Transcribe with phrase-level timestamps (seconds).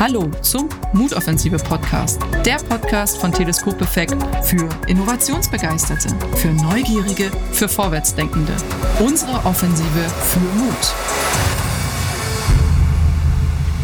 [0.00, 6.08] Hallo zum Mutoffensive Podcast, der Podcast von Teleskop Effekt für Innovationsbegeisterte,
[6.38, 8.56] für Neugierige, für Vorwärtsdenkende.
[8.98, 10.94] Unsere Offensive für Mut.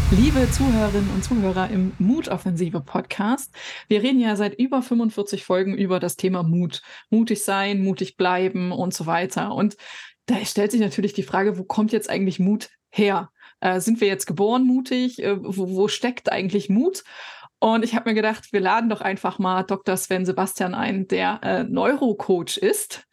[0.09, 3.53] Liebe Zuhörerinnen und Zuhörer im Mutoffensive Podcast,
[3.87, 6.81] wir reden ja seit über 45 Folgen über das Thema Mut.
[7.11, 9.53] Mutig sein, mutig bleiben und so weiter.
[9.53, 9.77] Und
[10.25, 13.29] da stellt sich natürlich die Frage, wo kommt jetzt eigentlich Mut her?
[13.59, 15.21] Äh, sind wir jetzt geboren mutig?
[15.21, 17.03] Äh, wo, wo steckt eigentlich Mut?
[17.59, 19.97] Und ich habe mir gedacht, wir laden doch einfach mal Dr.
[19.97, 23.03] Sven Sebastian ein, der äh, Neurocoach ist,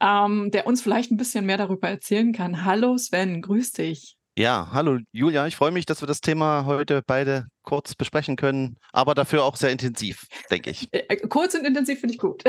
[0.00, 2.66] ähm, der uns vielleicht ein bisschen mehr darüber erzählen kann.
[2.66, 4.16] Hallo Sven, grüß dich.
[4.36, 8.76] Ja, hallo Julia, ich freue mich, dass wir das Thema heute beide kurz besprechen können,
[8.92, 10.88] aber dafür auch sehr intensiv, denke ich.
[10.92, 12.42] Äh, äh, kurz und intensiv finde ich gut.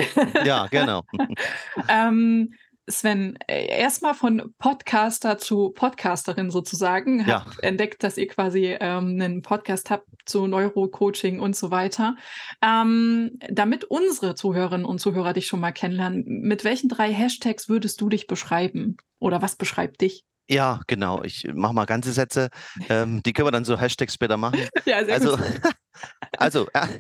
[0.43, 1.03] Ja, genau.
[1.89, 2.53] ähm,
[2.87, 7.25] Sven, äh, erstmal von Podcaster zu Podcasterin sozusagen.
[7.27, 7.45] Ja.
[7.45, 12.15] Hab entdeckt, dass ihr quasi ähm, einen Podcast habt zu Neurocoaching und so weiter.
[12.61, 18.01] Ähm, damit unsere Zuhörerinnen und Zuhörer dich schon mal kennenlernen, mit welchen drei Hashtags würdest
[18.01, 18.97] du dich beschreiben?
[19.19, 20.23] Oder was beschreibt dich?
[20.47, 21.23] Ja, genau.
[21.23, 22.49] Ich mache mal ganze Sätze.
[22.89, 24.59] Ähm, die können wir dann so Hashtags später machen.
[24.85, 25.61] Ja, sehr Also, gut.
[26.37, 26.99] also äh,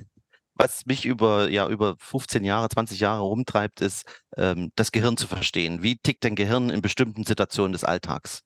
[0.55, 4.03] was mich über, ja, über 15 Jahre, 20 Jahre rumtreibt, ist,
[4.37, 5.83] ähm, das Gehirn zu verstehen.
[5.83, 8.41] Wie tickt dein Gehirn in bestimmten Situationen des Alltags?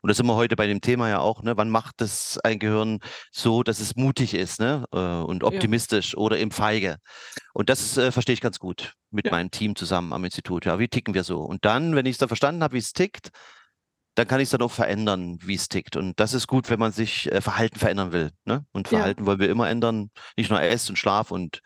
[0.00, 1.56] Und das sind wir heute bei dem Thema ja auch, ne?
[1.56, 2.98] Wann macht es ein Gehirn
[3.32, 4.84] so, dass es mutig ist, ne?
[4.92, 5.48] Äh, und Ja.
[5.48, 6.96] optimistisch oder im Feige?
[7.54, 9.32] Und das äh, verstehe ich ganz gut mit Ja.
[9.32, 10.66] meinem Team zusammen am Institut.
[10.66, 11.40] Ja, wie ticken wir so?
[11.40, 13.30] Und dann, wenn ich es dann verstanden habe, wie es tickt,
[14.14, 15.96] dann kann ich es dann auch verändern, wie es tickt.
[15.96, 18.30] Und das ist gut, wenn man sich äh, Verhalten verändern will.
[18.44, 18.64] Ne?
[18.72, 18.98] Und Ja.
[18.98, 20.10] Verhalten wollen wir immer ändern.
[20.36, 21.60] Nicht nur Ess und Schlaf und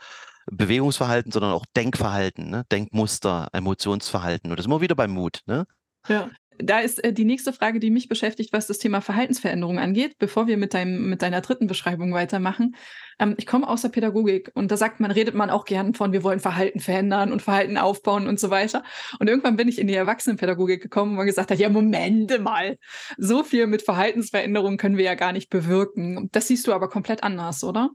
[0.51, 2.65] Bewegungsverhalten, sondern auch Denkverhalten, ne?
[2.73, 4.51] Denkmuster, Emotionsverhalten.
[4.51, 5.41] Und das ist immer wieder beim Mut.
[5.47, 5.67] Ne?
[6.09, 10.17] Ja, da ist äh, die nächste Frage, die mich beschäftigt, was das Thema Verhaltensveränderung angeht,
[10.19, 12.77] bevor wir mit, deinem, mit deiner dritten Beschreibung weitermachen.
[13.19, 16.13] Ähm, ich komme aus der Pädagogik und da sagt man, redet man auch gern von,
[16.13, 18.83] wir wollen Verhalten verändern und Verhalten aufbauen und so weiter.
[19.19, 22.79] Und irgendwann bin ich in die Erwachsenenpädagogik gekommen, wo man gesagt hat, ja, Momente mal,
[23.17, 26.29] so viel mit Verhaltensveränderung können wir ja gar nicht bewirken.
[26.33, 27.91] Das siehst du aber komplett anders, oder?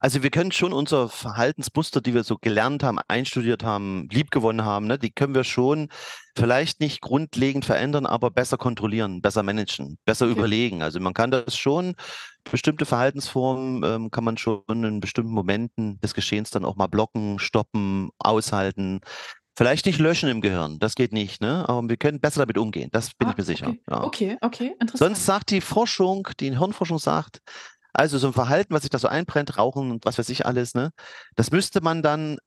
[0.00, 4.86] Also wir können schon unsere Verhaltensmuster, die wir so gelernt haben, einstudiert haben, liebgewonnen haben,
[4.86, 5.88] ne, die können wir schon
[6.36, 10.34] vielleicht nicht grundlegend verändern, aber besser kontrollieren, besser managen, besser Okay.
[10.38, 10.82] überlegen.
[10.82, 11.94] Also man kann das schon,
[12.48, 17.40] bestimmte Verhaltensformen ähm, kann man schon in bestimmten Momenten des Geschehens dann auch mal blocken,
[17.40, 19.00] stoppen, aushalten.
[19.56, 21.68] Vielleicht nicht löschen im Gehirn, das geht nicht, ne?
[21.68, 23.66] Aber wir können besser damit umgehen, das bin Ah, ich mir sicher.
[23.70, 23.80] okay.
[23.90, 24.04] Ja.
[24.04, 24.98] okay, okay, interessant.
[25.16, 27.40] Sonst sagt die Forschung, die Hirnforschung sagt,
[27.92, 30.74] also so ein Verhalten, was sich da so einbrennt, Rauchen und was weiß ich alles,
[30.74, 30.90] ne,
[31.36, 32.38] das müsste man dann,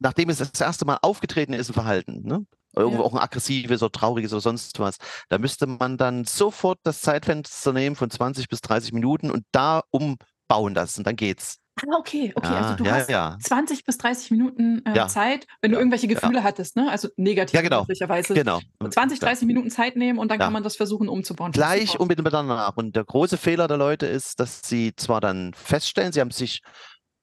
[0.00, 2.44] nachdem es das erste Mal aufgetreten ist, ein Verhalten, ne,
[2.76, 3.06] irgendwo Ja.
[3.06, 7.72] auch ein aggressives oder trauriges oder sonst was, da müsste man dann sofort das Zeitfenster
[7.72, 11.58] nehmen von 20 bis 30 Minuten und da umbauen lassen, dann geht's.
[11.86, 12.52] Ah, okay, okay.
[12.52, 13.36] Ja, also du ja, hast ja.
[13.40, 16.08] 20 bis 30 Minuten äh, Zeit, wenn du irgendwelche.
[16.08, 16.90] Gefühle hattest, ne?
[16.90, 18.34] Also negativ Ja, genau, möglicherweise.
[18.34, 18.60] Genau.
[18.88, 19.28] 20, Ja.
[19.28, 21.52] 30 Minuten Zeit nehmen und dann kann man das versuchen umzubauen.
[21.52, 22.72] Gleich unbedingt miteinander.
[22.76, 26.62] Und der große Fehler der Leute ist, dass sie zwar dann feststellen, sie haben sich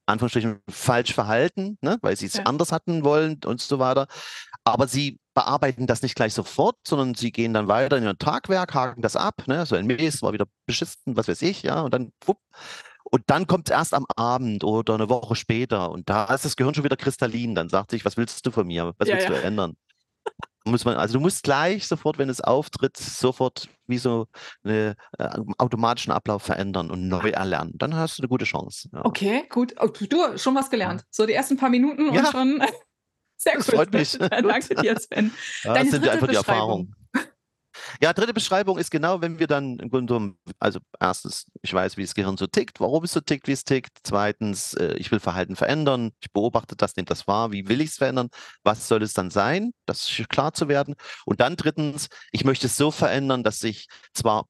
[0.06, 4.08] Anführungsstrichen falsch verhalten, ne, weil sie es anders hatten wollen und so weiter.
[4.64, 8.74] Aber sie bearbeiten das nicht gleich sofort, sondern sie gehen dann weiter in ihr Tagwerk,
[8.74, 11.94] haken das ab, ne, so ein Mist war wieder beschissen, was weiß ich, ja, und
[11.94, 12.38] dann wupp.
[13.16, 16.58] Und dann kommt es erst am Abend oder eine Woche später und da ist das
[16.58, 17.56] Gehirn schon wieder kristallin.
[17.56, 18.94] Dann sagt sich, was willst du von mir?
[18.98, 19.36] Was Ja, willst ja.
[19.36, 19.78] du ändern?
[20.66, 24.28] Muss man, also du musst gleich sofort, wenn es auftritt, sofort wie so
[24.66, 27.72] einen äh, automatischen Ablauf verändern und neu erlernen.
[27.76, 28.90] Dann hast du eine gute Chance.
[28.92, 29.06] Ja.
[29.06, 29.74] Okay, gut.
[29.80, 31.06] Oh, du schon was gelernt.
[31.10, 32.62] So die ersten paar Minuten und schon.
[33.38, 33.64] Sehr gut.
[33.64, 34.18] freut mich.
[34.18, 35.32] Danke dir, Sven.
[35.64, 36.36] Ja, Deine das sind dritte einfach die.
[36.36, 36.94] Erfahrungen.
[38.02, 41.98] Ja, dritte Beschreibung ist genau, wenn wir dann im Grunde genommen, also erstens, ich weiß,
[41.98, 43.98] wie das Gehirn so tickt, warum es so tickt, wie es tickt.
[44.04, 46.12] Zweitens, äh, ich will Verhalten verändern.
[46.20, 47.52] Ich beobachte das, nehme das wahr.
[47.52, 48.30] Wie will ich es verändern?
[48.64, 49.74] Was soll es dann sein?
[49.86, 50.96] Das ist klar zu werden.
[51.26, 54.48] Und dann drittens, ich möchte es so verändern, dass ich zwar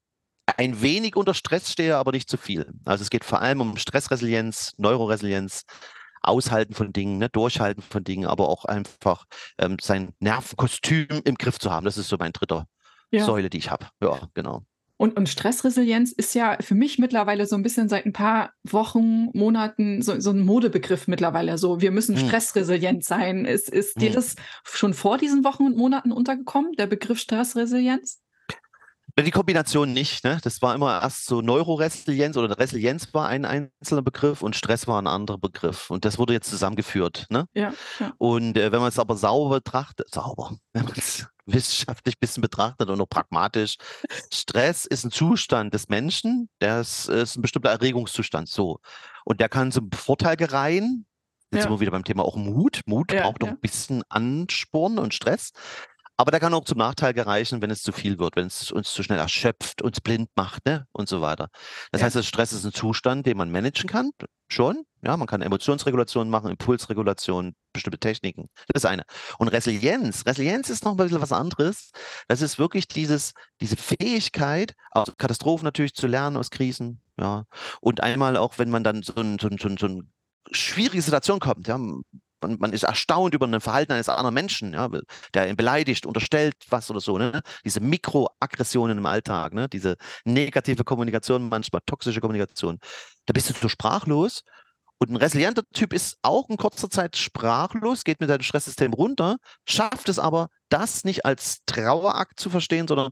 [0.57, 2.71] ein wenig unter Stress stehe, aber nicht zu viel.
[2.85, 5.63] Also es geht vor allem um Stressresilienz, Neuroresilienz,
[6.21, 9.25] Aushalten von Dingen, ne, Durchhalten von Dingen, aber auch einfach
[9.59, 11.85] ähm, sein Nervenkostüm im Griff zu haben.
[11.85, 12.67] Das ist so mein dritter
[13.15, 13.25] Ja.
[13.25, 13.87] Säule, die ich habe.
[14.01, 14.63] Ja, genau.
[14.97, 19.29] Und, und Stressresilienz ist ja für mich mittlerweile so ein bisschen seit ein paar Wochen,
[19.33, 21.57] Monaten so, so ein Modebegriff mittlerweile.
[21.57, 22.27] So, wir müssen Hm.
[22.27, 23.43] stressresilient sein.
[23.43, 24.15] Ist, ist dir Hm.
[24.15, 28.21] das schon vor diesen Wochen und Monaten untergekommen, der Begriff Stressresilienz?
[29.17, 30.39] Ja, Die Kombination nicht, ne?
[30.43, 35.01] Das war immer erst so Neuroresilienz oder Resilienz war ein einzelner Begriff und Stress war
[35.01, 35.89] ein anderer Begriff.
[35.89, 37.45] Und das wurde jetzt zusammengeführt, ne?
[37.53, 38.13] Ja, ja.
[38.17, 42.41] Und äh, wenn man es aber sauber betrachtet, sauber, wenn man es wissenschaftlich ein bisschen
[42.41, 43.75] betrachtet und auch pragmatisch.
[44.33, 48.49] Stress ist ein Zustand des Menschen, der ist, ist ein bestimmter Erregungszustand.
[48.49, 48.79] So.
[49.23, 51.05] Und der kann zum Vorteil gereihen.
[51.51, 51.61] Jetzt Ja.
[51.69, 52.81] sind wir wieder beim Thema auch Mut.
[52.87, 53.53] Mut Ja, braucht doch ja.
[53.53, 55.51] ein bisschen Ansporn und Stress.
[56.17, 58.93] Aber der kann auch zum Nachteil gereichen, wenn es zu viel wird, wenn es uns
[58.93, 60.87] zu schnell erschöpft, uns blind macht, ne?
[60.93, 61.49] Und so weiter.
[61.91, 62.05] Das Ja.
[62.05, 64.11] heißt, das Stress ist ein Zustand, den man managen kann.
[64.47, 64.85] Schon.
[65.03, 68.49] Ja, man kann Emotionsregulation machen, Impulsregulation, bestimmte Techniken.
[68.73, 69.03] Das ist eine.
[69.39, 70.25] Und Resilienz.
[70.25, 71.91] Resilienz ist noch ein bisschen was anderes.
[72.27, 77.01] Das ist wirklich dieses, diese Fähigkeit, aus Katastrophen natürlich zu lernen, aus Krisen.
[77.19, 77.45] Ja.
[77.81, 80.11] Und einmal auch, wenn man dann so ein, so ein, so ein, so ein
[80.51, 81.79] schwierige Situation kommt, ja,
[82.47, 84.89] man, man ist erstaunt über ein Verhalten eines anderen Menschen, ja,
[85.33, 87.41] der ihn beleidigt, unterstellt was oder so, ne?
[87.63, 89.67] Diese Mikroaggressionen im Alltag, ne?
[89.69, 89.95] Diese
[90.25, 92.79] negative Kommunikation, manchmal toxische Kommunikation.
[93.25, 94.43] Da bist du so sprachlos.
[94.97, 99.37] Und ein resilienter Typ ist auch in kurzer Zeit sprachlos, geht mit seinem Stresssystem runter,
[99.65, 103.11] schafft es aber, das nicht als Trauerakt zu verstehen, sondern,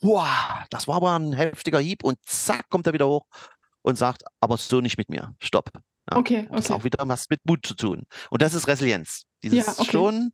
[0.00, 0.28] wow,
[0.70, 3.26] das war aber ein heftiger Hieb und zack, kommt er wieder hoch
[3.82, 5.34] und sagt, aber so nicht mit mir.
[5.40, 5.70] Stopp.
[6.10, 6.80] Ja, Okay, Das hat okay.
[6.80, 8.04] auch wieder was mit Mut zu tun.
[8.30, 9.24] Und das ist Resilienz.
[9.42, 9.90] Dieses Ja, okay.
[9.90, 10.32] schon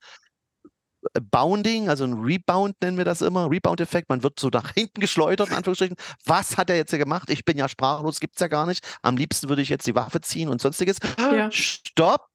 [1.14, 4.08] äh, Bounding, also ein Rebound nennen wir das immer, Rebound-Effekt.
[4.08, 5.96] Man wird so nach hinten geschleudert, in Anführungsstrichen.
[6.24, 7.30] Was hat er jetzt hier gemacht?
[7.30, 8.86] Ich bin ja sprachlos, gibt's ja gar nicht.
[9.02, 10.98] Am liebsten würde ich jetzt die Waffe ziehen und sonstiges.
[11.18, 11.50] Ja.
[11.52, 12.26] Stopp!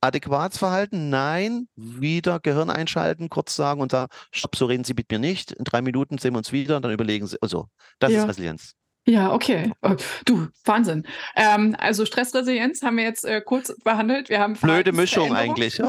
[0.00, 5.10] Adäquates Verhalten, nein, wieder Gehirn einschalten, kurz sagen und sagen, stopp, so reden Sie mit
[5.10, 5.50] mir nicht.
[5.50, 7.36] In drei Minuten sehen wir uns wieder und dann überlegen Sie.
[7.42, 7.66] Also,
[7.98, 8.22] das Ja.
[8.22, 8.74] ist Resilienz.
[9.08, 9.72] Ja, okay.
[9.80, 9.96] Äh,
[10.26, 11.06] Du, Wahnsinn.
[11.34, 14.28] Ähm, also Stressresilienz haben wir jetzt äh, kurz behandelt.
[14.28, 15.80] Wir haben Blöde Mischung eigentlich.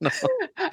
[0.00, 0.10] Ja.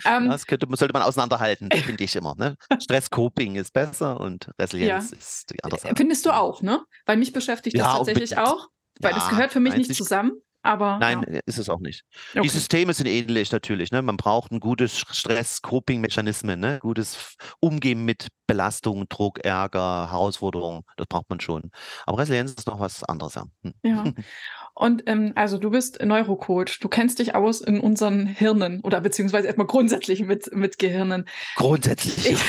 [0.06, 2.34] Ähm, Das könnte, sollte man auseinanderhalten, finde ich immer.
[2.36, 2.56] Ne?
[2.82, 5.94] Stress-Coping ist besser und Resilienz ist die andere Sache.
[5.96, 6.82] Findest du auch, ne?
[7.06, 8.48] Weil mich beschäftigt das Ja, tatsächlich unbedingt.
[8.60, 8.68] auch.
[9.02, 10.32] Weil das Ja, gehört für mich nicht- zusammen.
[10.62, 11.40] Aber Nein, ja.
[11.46, 12.04] ist es auch nicht.
[12.32, 12.42] Okay.
[12.42, 13.92] Die Systeme sind ähnlich natürlich.
[13.92, 14.02] Ne?
[14.02, 16.80] Man braucht ein gutes Stress-Coping-Mechanismen, ne?
[16.82, 20.84] gutes Umgehen mit Belastung, Druck, Ärger, Herausforderungen.
[20.98, 21.72] Das braucht man schon.
[22.06, 23.36] Aber Resilienz ist noch was anderes.
[23.36, 23.46] Ja.
[23.64, 23.74] Hm.
[23.84, 24.04] Ja.
[24.76, 29.48] Und ähm, also du bist Neurocoach, du kennst dich aus in unseren Hirnen oder beziehungsweise
[29.48, 31.26] erstmal grundsätzlich mit, mit Gehirnen.
[31.56, 32.38] Grundsätzlich.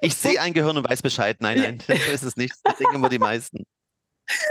[0.00, 1.38] Ich sehe ein Gehirn und weiß Bescheid.
[1.40, 2.54] Nein, nein, so ist es nicht.
[2.62, 3.64] Das denken immer die meisten.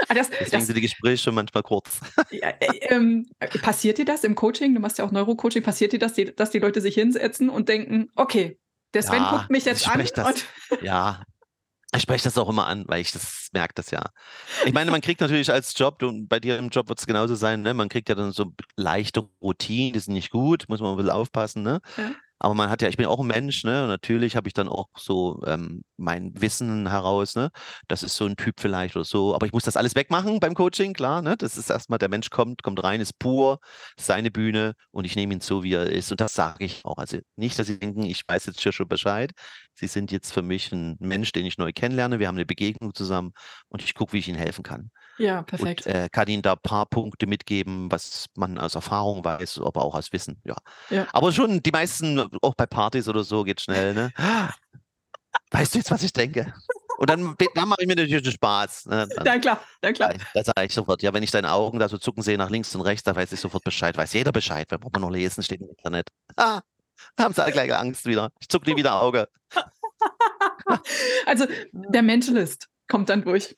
[0.07, 2.00] Ah, das, Deswegen das, sind die Gespräche schon manchmal kurz.
[2.31, 4.74] ja, äh, ähm, äh, passiert dir das im Coaching?
[4.74, 5.63] Du machst ja auch Neurocoaching.
[5.63, 8.59] Passiert dir das, die, dass die Leute sich hinsetzen und denken, okay,
[8.94, 10.45] der Sven Ja, guckt mich jetzt ich an das.
[10.81, 11.24] Ja,
[11.95, 14.03] ich spreche das auch immer an, weil ich das merke das ja.
[14.65, 17.35] Ich meine, man kriegt natürlich als Job, und bei dir im Job wird es genauso
[17.35, 17.73] sein, ne?
[17.73, 21.12] man kriegt ja dann so leichte Routinen, die sind nicht gut, muss man ein bisschen
[21.12, 21.80] aufpassen, ne?
[21.95, 22.12] Ja.
[22.39, 23.83] Aber man hat ja, ich bin auch ein Mensch, ne?
[23.83, 27.49] Und natürlich habe ich dann auch so ähm, mein Wissen heraus, ne?
[27.87, 29.33] Das ist so ein Typ vielleicht oder so.
[29.35, 31.35] Aber ich muss das alles wegmachen beim Coaching, klar, ne?
[31.37, 33.59] Das ist erstmal, der Mensch kommt, kommt rein, ist pur,
[33.99, 36.11] seine Bühne und ich nehme ihn so, wie er ist.
[36.11, 36.97] Und das sage ich auch.
[36.97, 39.31] Also nicht, dass Sie denken, ich weiß jetzt hier schon Bescheid.
[39.73, 42.19] Sie sind jetzt für mich ein Mensch, den ich neu kennenlerne.
[42.19, 43.31] Wir haben eine Begegnung zusammen
[43.69, 44.91] und ich gucke, wie ich Ihnen helfen kann.
[45.17, 45.85] Ja, perfekt.
[45.85, 49.83] Und äh, kann Ihnen da ein paar Punkte mitgeben, was man aus Erfahrung weiß, aber
[49.83, 50.41] auch aus Wissen.
[50.45, 50.55] Ja.
[50.89, 51.07] Ja.
[51.13, 54.11] Aber schon die meisten, auch bei Partys oder so, geht schnell, ne?
[55.51, 56.53] Weißt du jetzt, was ich denke?
[56.97, 58.87] Und dann, dann mache ich mir natürlich den Spaß.
[58.87, 59.07] Ne?
[59.15, 60.13] Dann, Na klar, na klar.
[60.33, 62.73] da sage ich sofort, ja, wenn ich deine Augen da so zucken sehe nach links
[62.73, 63.95] und rechts, da weiß ich sofort Bescheid.
[63.95, 66.09] Weiß jeder Bescheid, wer braucht man noch lesen, steht im Internet.
[66.35, 66.61] Ah,
[67.15, 68.31] da haben sie alle gleich Angst wieder.
[68.39, 69.27] Ich zucke nie wieder Auge.
[71.25, 73.56] Also der Mentalist kommt dann durch.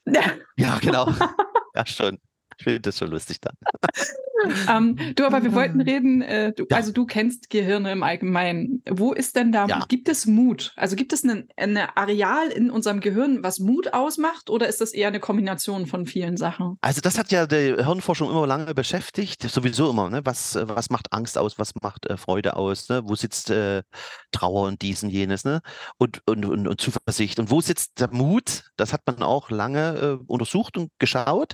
[0.57, 1.11] Ja, genau.
[1.75, 2.19] ja, schon.
[2.57, 3.55] Ich finde das schon lustig dann.
[4.69, 6.77] Ähm, du, aber wir wollten reden, äh, du, Ja.
[6.77, 8.83] also du kennst Gehirne im Allgemeinen.
[8.89, 9.85] Wo ist denn da, Ja.
[9.87, 10.73] gibt es Mut?
[10.75, 14.93] Also gibt es ein eine Areal in unserem Gehirn, was Mut ausmacht oder ist das
[14.93, 16.77] eher eine Kombination von vielen Sachen?
[16.81, 20.09] Also das hat ja die Hirnforschung immer lange beschäftigt, sowieso immer.
[20.09, 20.21] Ne?
[20.23, 22.89] Was, äh, was macht Angst aus, was macht äh, Freude aus?
[22.89, 23.01] Ne?
[23.05, 23.83] Wo sitzt äh,
[24.31, 25.43] Trauer und dies und jenes?
[25.43, 25.61] Ne?
[25.97, 27.39] Und, und, und, und Zuversicht.
[27.39, 28.63] Und wo sitzt der Mut?
[28.77, 31.53] Das hat man auch lange äh, untersucht und geschaut.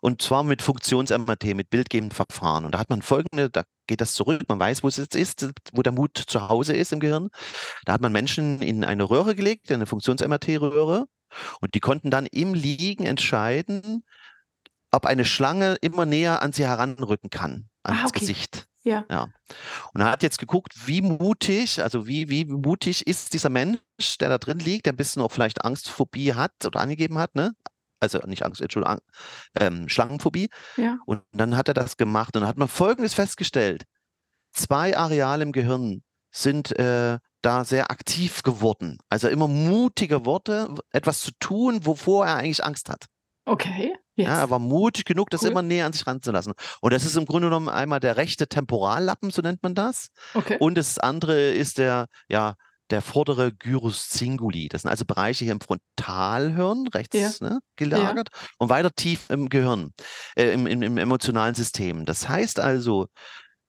[0.00, 2.64] Und zwar mit Funktions-MRT, mit bildgebenden Verfahren.
[2.64, 5.48] Und da hat man folgende, da geht das zurück, man weiß, wo es jetzt ist,
[5.72, 7.28] wo der Mut zu Hause ist im Gehirn.
[7.84, 11.06] Da hat man Menschen in eine Röhre gelegt, eine Funktions-MRT-Röhre.
[11.60, 14.04] Und die konnten dann im Liegen entscheiden,
[14.90, 18.20] ob eine Schlange immer näher an sie heranrücken kann, ans Ah, okay.
[18.20, 18.66] Gesicht.
[18.84, 19.04] Ja.
[19.10, 19.28] ja.
[19.92, 24.30] Und er hat jetzt geguckt, wie mutig, also wie, wie mutig ist dieser Mensch, der
[24.30, 27.52] da drin liegt, der ein bisschen auch vielleicht Angstphobie hat oder angegeben hat, ne?
[28.00, 28.98] Also nicht Angst, Entschuldigung,
[29.58, 30.50] ähm, Schlangenphobie.
[30.76, 30.98] Ja.
[31.06, 33.84] Und dann hat er das gemacht und dann hat man Folgendes festgestellt.
[34.52, 38.98] Zwei Areale im Gehirn sind äh, da sehr aktiv geworden.
[39.08, 43.06] Also immer mutige Worte, etwas zu tun, wovor er eigentlich Angst hat.
[43.44, 43.94] Okay.
[44.14, 44.28] Jetzt.
[44.28, 45.50] Ja, er war mutig genug, das Cool.
[45.50, 46.52] immer näher an sich ranzulassen.
[46.80, 50.08] Und das ist im Grunde genommen einmal der rechte Temporallappen, so nennt man das.
[50.34, 50.56] okay.
[50.58, 52.54] Und das andere ist der, ja,
[52.90, 54.68] der vordere Gyrus Singuli.
[54.68, 57.48] Das sind also Bereiche hier im Frontalhirn, rechts Ja.
[57.48, 58.28] ne, gelagert
[58.58, 59.92] und weiter tief im Gehirn,
[60.36, 62.04] äh, im, im, im emotionalen System.
[62.04, 63.08] Das heißt also,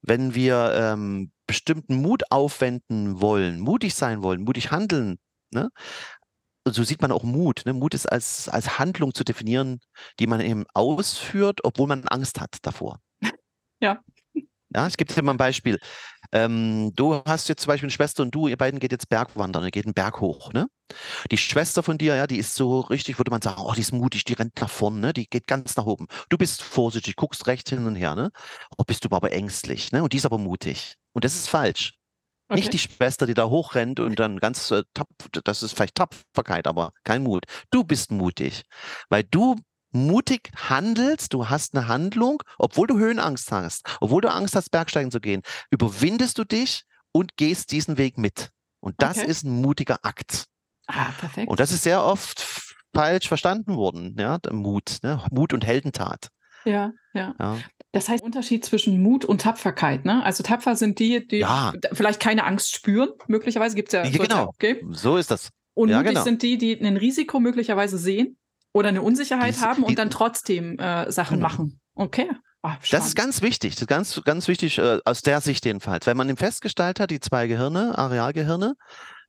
[0.01, 5.17] wenn wir ähm, bestimmten Mut aufwenden wollen, mutig sein wollen, mutig handeln,
[5.51, 5.69] ne?
[6.67, 7.63] So sieht man auch Mut.
[7.65, 7.73] Ne?
[7.73, 9.79] Mut ist als, als Handlung zu definieren,
[10.19, 12.99] die man eben ausführt, obwohl man Angst hat davor.
[13.81, 13.99] Ja.
[14.75, 15.79] Ja, ich gebe dir mal ein Beispiel.
[16.31, 19.63] Ähm, du hast jetzt zum Beispiel eine Schwester und du, ihr beiden geht jetzt Bergwandern,
[19.63, 20.67] ihr geht einen Berg hoch, ne?
[21.31, 23.91] Die Schwester von dir, ja, die ist so richtig, würde man sagen, oh, die ist
[23.91, 25.13] mutig, die rennt nach vorne, ne?
[25.13, 26.07] Die geht ganz nach oben.
[26.29, 28.31] Du bist vorsichtig, guckst rechts hin und her, ne?
[28.77, 30.03] Oh, bist du aber ängstlich, ne?
[30.03, 30.95] Und die ist aber mutig.
[31.13, 31.93] Und das ist falsch.
[32.49, 32.61] Okay.
[32.61, 35.07] Nicht die Schwester, die da hochrennt und dann ganz äh, tapf,
[35.43, 37.45] das ist vielleicht Tapferkeit, aber kein Mut.
[37.69, 38.63] Du bist mutig,
[39.09, 39.55] weil du
[39.91, 45.11] mutig handelst, du hast eine Handlung, obwohl du Höhenangst hast, obwohl du Angst hast, Bergsteigen
[45.11, 45.41] zu gehen,
[45.71, 48.49] überwindest du dich und gehst diesen Weg mit.
[48.81, 49.27] Und das Okay.
[49.27, 50.45] ist ein mutiger Akt.
[50.87, 51.49] Ah, perfekt.
[51.49, 52.45] Und das ist sehr oft
[52.93, 55.23] falsch verstanden worden, ja, Mut, ne?
[55.31, 56.29] Mut und Heldentat.
[56.65, 57.35] ja, ja.
[57.39, 57.57] Ja.
[57.91, 60.23] Das heißt, Unterschied zwischen Mut und Tapferkeit, ne?
[60.23, 61.73] Also tapfer sind die, die Ja.
[61.91, 64.53] vielleicht keine Angst spüren, möglicherweise gibt es ja, Ja, genau.
[64.59, 64.93] geben.
[64.93, 65.49] So ist das.
[65.73, 66.23] Und Ja, mutig genau.
[66.23, 68.37] sind die, die ein Risiko möglicherweise sehen
[68.79, 71.47] oder eine Unsicherheit Die- haben und die- dann trotzdem äh, Sachen Genau.
[71.49, 71.79] machen.
[71.95, 72.29] Okay.
[72.61, 76.05] Ah, Das ist ganz wichtig, das ist ganz, ganz wichtig äh, aus der Sicht jedenfalls.
[76.07, 78.75] Wenn man eben festgestellt hat, die zwei Gehirne, Arealgehirne,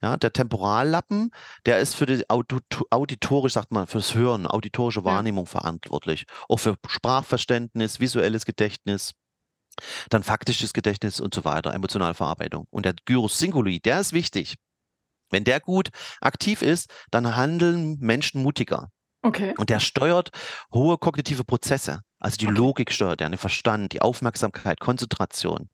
[0.03, 1.31] ja, der Temporallappen,
[1.67, 6.25] der ist für die auditorisch, sagt man, fürs Hören, auditorische Wahrnehmung verantwortlich.
[6.49, 9.13] Auch für Sprachverständnis, visuelles Gedächtnis,
[10.09, 12.67] dann faktisches Gedächtnis und so weiter, emotionale Verarbeitung.
[12.71, 14.57] Und der Gyrus Singuli, der ist wichtig.
[15.31, 15.91] Wenn der gut
[16.21, 18.91] aktiv ist, dann handeln Menschen mutiger.
[19.23, 19.55] Okay.
[19.59, 20.31] Und der steuert
[20.73, 22.01] hohe kognitive Prozesse.
[22.19, 22.47] Also die.
[22.47, 25.69] Logik steuert er, den Verstand, die Aufmerksamkeit, Konzentration,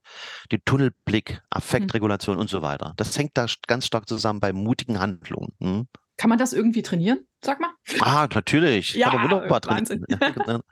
[0.53, 2.95] den Tunnelblick, Affektregulation und so weiter.
[2.97, 5.53] Das hängt da ganz stark zusammen bei mutigen Handlungen.
[5.61, 5.89] Hm?
[6.17, 7.27] Kann man das irgendwie trainieren?
[7.45, 7.71] Sag mal.
[8.01, 8.95] Ah, natürlich.
[8.95, 9.61] Ja, Kann man wunderbar.
[9.67, 10.05] Wahnsinn.
[10.09, 10.61] Ja,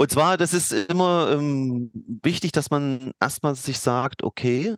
[0.00, 1.90] Und zwar, das ist immer ähm,
[2.22, 4.76] wichtig, dass man erstmal sich sagt, okay,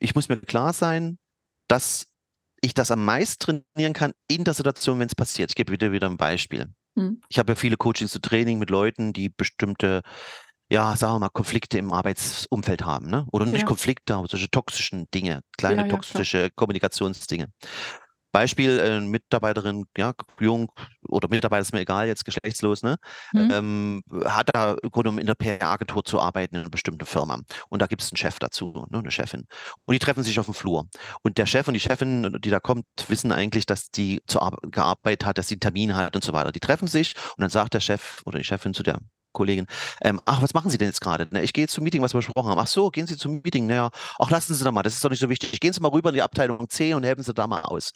[0.00, 1.18] ich muss mir klar sein,
[1.66, 2.06] dass
[2.60, 5.50] ich das am meisten trainieren kann in der Situation, wenn es passiert.
[5.50, 6.66] Ich gebe wieder wieder ein Beispiel.
[6.96, 7.20] Hm.
[7.28, 10.02] Ich habe ja viele Coachings zu Training mit Leuten, die bestimmte,
[10.70, 13.26] ja, sagen wir mal, Konflikte im Arbeitsumfeld haben, ne?
[13.32, 13.66] Oder nicht Ja.
[13.66, 16.00] Konflikte, aber solche toxischen Dinge, kleine Ja, ja, klar.
[16.00, 17.48] toxische Kommunikationsdinge.
[18.38, 20.70] Beispiel, äh, Mitarbeiterin, ja, jung
[21.08, 22.96] oder Mitarbeiter ist mir egal, jetzt geschlechtslos, ne?
[23.32, 23.50] Hm.
[23.50, 27.40] Ähm, hat da im Grunde genommen in der PR-Agentur zu arbeiten in einer bestimmten Firma.
[27.68, 29.48] Und da gibt es einen Chef dazu, ne, eine Chefin.
[29.86, 30.86] Und die treffen sich auf dem Flur.
[31.22, 34.56] Und der Chef und die Chefin, die da kommt, wissen eigentlich, dass die zur Ar
[34.62, 36.52] gearbeitet hat, dass sie einen Termin hat und so weiter.
[36.52, 39.00] Die treffen sich und dann sagt der Chef oder die Chefin zu der
[39.32, 39.66] Kollegin,
[40.02, 41.28] ähm, ach, was machen Sie denn jetzt gerade?
[41.30, 42.58] Ne, ich gehe jetzt zum Meeting, was wir besprochen haben.
[42.58, 43.66] Ach so, gehen Sie zum Meeting?
[43.66, 45.58] Naja, ach, lassen Sie doch mal, das ist doch nicht so wichtig.
[45.60, 47.92] Gehen Sie mal rüber in die Abteilung C und helfen Sie da mal aus.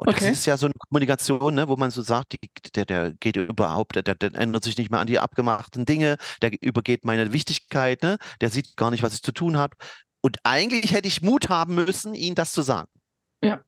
[0.00, 0.30] Und Okay.
[0.30, 2.38] das ist ja so eine Kommunikation, ne, wo man so sagt, die,
[2.74, 6.16] der, der geht überhaupt, der, der, der ändert sich nicht mehr an die abgemachten Dinge,
[6.40, 9.76] der übergeht meine Wichtigkeit, ne, der sieht gar nicht, was ich zu tun habe.
[10.22, 12.88] Und eigentlich hätte ich Mut haben müssen, ihnen das zu sagen.
[13.42, 13.60] Ja.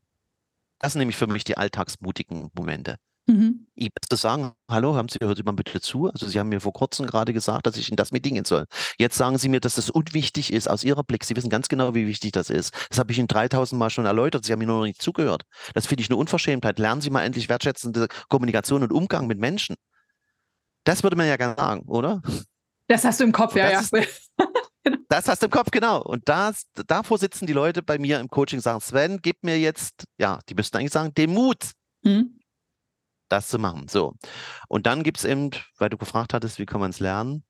[0.78, 2.96] Das sind nämlich für mich die alltagsmutigen Momente.
[3.32, 3.66] Mhm.
[3.74, 6.08] Ihm zu sagen, hallo, haben Sie, hören Sie mal bitte zu.
[6.08, 8.66] Also Sie haben mir vor kurzem gerade gesagt, dass ich in das Meeting gehen soll.
[8.98, 11.24] Jetzt sagen Sie mir, dass das unwichtig ist aus Ihrer Blick.
[11.24, 12.74] Sie wissen ganz genau, wie wichtig das ist.
[12.90, 14.44] Das habe ich Ihnen 3000 Mal schon erläutert.
[14.44, 15.44] Sie haben mir nur noch nicht zugehört.
[15.72, 16.78] Das finde ich eine Unverschämtheit.
[16.78, 19.76] Lernen Sie mal endlich wertschätzende Kommunikation und Umgang mit Menschen.
[20.84, 22.20] Das würde man ja gerne sagen, oder?
[22.88, 23.80] Das hast du im Kopf, ja, ja.
[23.80, 23.90] das
[25.08, 26.02] Das hast du im Kopf, genau.
[26.02, 29.58] Und das, davor sitzen die Leute bei mir im Coaching und sagen, Sven, gib mir
[29.58, 31.70] jetzt, ja, die müssten eigentlich sagen, den Mut,
[32.04, 32.38] Hm.
[33.32, 33.88] Das zu machen.
[33.88, 34.14] So.
[34.68, 37.44] Und dann gibt es eben, weil du gefragt hattest, wie kann man es lernen?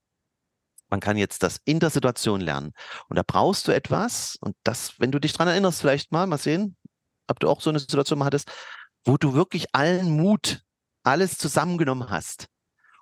[0.89, 2.73] Man kann jetzt das in der Situation lernen.
[3.09, 6.39] Und da brauchst du etwas, und das, wenn du dich dran erinnerst, vielleicht mal, mal
[6.39, 6.77] sehen,
[7.29, 8.51] ob du auch so eine Situation mal hattest,
[9.05, 10.63] wo du wirklich allen Mut,
[11.03, 12.47] alles zusammengenommen hast.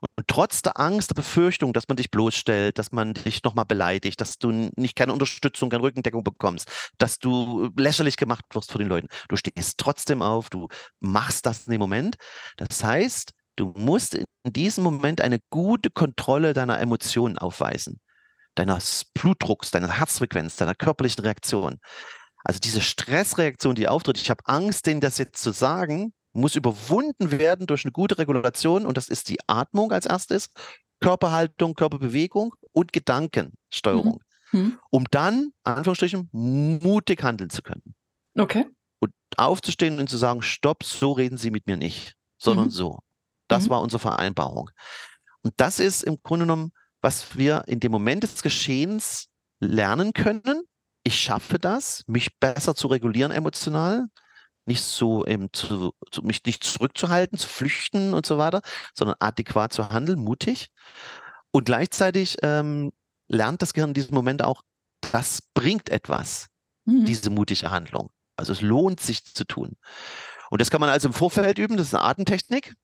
[0.00, 4.20] Und trotz der Angst, der Befürchtung, dass man dich bloßstellt, dass man dich nochmal beleidigt,
[4.20, 8.88] dass du nicht keine Unterstützung, keine Rückendeckung bekommst, dass du lächerlich gemacht wirst vor den
[8.88, 9.08] Leuten.
[9.28, 10.68] Du stehst trotzdem auf, du
[11.00, 12.16] machst das in dem Moment.
[12.56, 18.00] Das heißt, du musst in diesem Moment eine gute Kontrolle deiner Emotionen aufweisen,
[18.54, 21.78] deines Blutdrucks, deiner Herzfrequenz, deiner körperlichen Reaktion.
[22.42, 27.30] Also diese Stressreaktion, die auftritt, ich habe Angst, denen das jetzt zu sagen, muss überwunden
[27.32, 30.48] werden durch eine gute Regulation und das ist die Atmung als erstes,
[31.00, 34.78] Körperhaltung, Körperbewegung und Gedankensteuerung, Hm.
[34.90, 37.94] um dann, Anführungsstrichen, mutig handeln zu können
[38.38, 38.66] Okay.
[39.00, 42.70] und aufzustehen und zu sagen, stopp, so reden Sie mit mir nicht, sondern Mhm.
[42.70, 42.98] so.
[43.48, 43.70] Das Mhm.
[43.70, 44.70] war unsere Vereinbarung.
[45.42, 50.62] Und das ist im Grunde genommen, was wir in dem Moment des Geschehens lernen können,
[51.02, 54.06] ich schaffe das, mich besser zu regulieren emotional,
[54.66, 58.62] nicht so ähm, zu, zu, mich nicht zurückzuhalten, zu flüchten und so weiter,
[58.94, 60.68] sondern adäquat zu handeln, mutig.
[61.50, 62.92] Und gleichzeitig ähm,
[63.28, 64.62] lernt das Gehirn in diesem Moment auch,
[65.12, 66.46] das bringt etwas,
[66.84, 67.04] mhm.
[67.04, 68.10] diese mutige Handlung.
[68.36, 69.76] Also es lohnt sich zu tun.
[70.50, 72.74] Und das kann man also im Vorfeld üben, das ist eine Atemtechnik.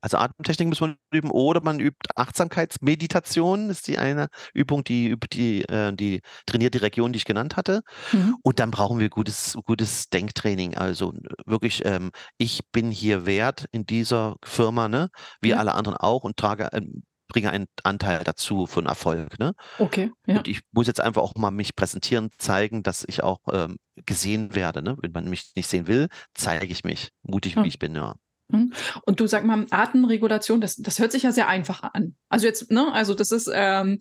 [0.00, 5.28] Also Atemtechnik muss man üben oder man übt Achtsamkeitsmeditation, ist die eine Übung, die übt
[5.32, 7.82] die, äh, die trainiert die Region, die ich genannt hatte.
[8.12, 8.36] Mhm.
[8.42, 10.76] Und dann brauchen wir gutes, gutes Denktraining.
[10.76, 11.12] Also
[11.46, 15.58] wirklich, ähm, ich bin hier wert in dieser Firma, ne, wie ja.
[15.58, 16.82] alle anderen auch und trage, äh,
[17.30, 19.38] bringe einen Anteil dazu von Erfolg.
[19.38, 19.54] Ne?
[19.78, 20.10] Okay.
[20.26, 20.38] Ja.
[20.38, 24.54] Und ich muss jetzt einfach auch mal mich präsentieren, zeigen, dass ich auch ähm, gesehen
[24.54, 24.82] werde.
[24.82, 24.96] Ne?
[25.00, 27.66] Wenn man mich nicht sehen will, zeige ich mich, mutig wie hm.
[27.66, 28.14] ich bin, ja.
[28.52, 28.72] Hm.
[29.04, 32.16] Und du sag mal, Atemregulation, das, das hört sich ja sehr einfach an.
[32.28, 34.00] Also jetzt, ne, also das ist, ähm,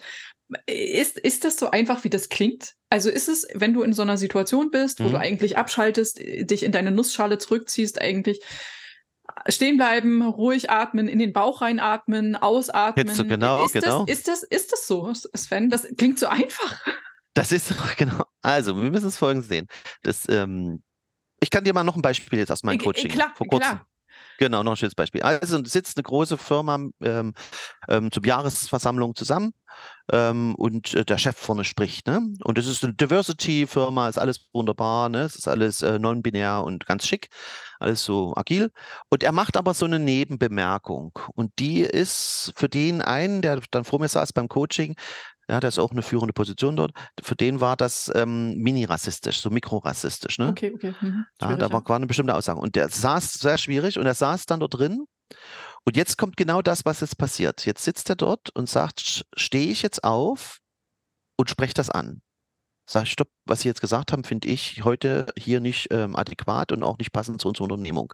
[0.66, 2.74] ist, ist das so einfach, wie das klingt?
[2.90, 5.12] Also ist es, wenn du in so einer Situation bist, wo mhm.
[5.12, 8.42] du eigentlich abschaltest, dich in deine Nussschale zurückziehst, eigentlich
[9.48, 13.08] stehen bleiben, ruhig atmen, in den Bauch reinatmen, ausatmen.
[13.08, 14.06] Jetzt so genau, ist genau.
[14.06, 15.70] Das, ist, das, ist das so, Sven?
[15.70, 16.82] Das klingt so einfach.
[17.34, 18.24] Das ist genau.
[18.42, 19.68] Also, wir müssen es folgendes sehen.
[20.02, 20.84] Das, ähm,
[21.40, 23.10] ich kann dir mal noch ein Beispiel jetzt aus meinem Coaching.
[23.10, 23.70] Klar, vor kurzem.
[23.70, 23.89] Klar.
[24.40, 25.22] Genau, noch ein schönes Beispiel.
[25.22, 27.34] Also sitzt eine große Firma ähm,
[27.90, 29.54] ähm, zum Jahresversammlung zusammen
[30.14, 32.08] ähm, und äh, der Chef vorne spricht.
[32.08, 32.22] Ne?
[32.46, 35.24] Und es ist eine Diversity-Firma, ist alles wunderbar, ne?
[35.24, 37.28] es ist alles äh, non-binär und ganz schick,
[37.82, 38.72] alles so agil.
[39.10, 41.20] Und er macht aber so eine Nebenbemerkung.
[41.36, 44.96] Und die ist für den einen, der dann vor mir saß beim Coaching,
[45.50, 46.92] ja, der ist auch eine führende Position dort.
[47.22, 50.38] Für den war das ähm, mini-rassistisch, so mikrorassistisch.
[50.38, 50.50] Ne?
[50.50, 50.94] Okay, okay.
[51.02, 51.26] Mhm.
[51.42, 52.60] Ja, da war, war eine bestimmte Aussage.
[52.60, 55.06] Und der saß sehr schwierig und er saß dann dort drin.
[55.86, 57.66] Und jetzt kommt genau das, was jetzt passiert.
[57.66, 60.60] Jetzt sitzt er dort und sagt, stehe ich jetzt auf
[61.36, 62.22] und spreche das an.
[62.86, 66.72] Sag ich, stopp, was Sie jetzt gesagt haben, finde ich heute hier nicht ähm, adäquat
[66.72, 68.14] und auch nicht passend zu unserer Unternehmung.